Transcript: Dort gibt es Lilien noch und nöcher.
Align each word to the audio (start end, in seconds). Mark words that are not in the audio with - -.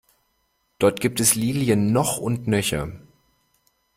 Dort 0.79 0.99
gibt 0.99 1.19
es 1.19 1.35
Lilien 1.35 1.93
noch 1.93 2.17
und 2.17 2.47
nöcher. 2.47 2.91